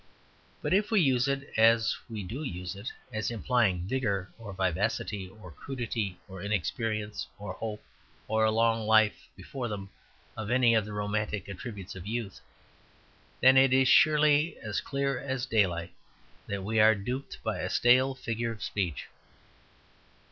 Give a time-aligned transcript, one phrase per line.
[0.63, 5.29] But if we use it (as we do use it) as implying vigour, or vivacity,
[5.29, 7.83] or crudity, or inexperience, or hope,
[8.27, 9.91] or a long life before them
[10.35, 12.39] or any of the romantic attributes of youth,
[13.41, 15.91] then it is surely as clear as daylight
[16.47, 19.05] that we are duped by a stale figure of speech.